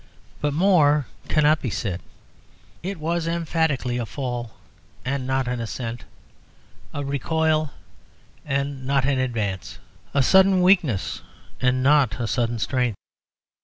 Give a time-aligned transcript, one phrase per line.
[0.41, 2.01] But more cannot be said.
[2.81, 4.53] It was emphatically a fall
[5.05, 6.05] and not an ascent,
[6.91, 7.69] a recoil
[8.43, 9.77] and not an advance,
[10.15, 11.21] a sudden weakness
[11.61, 12.97] and not a sudden strength.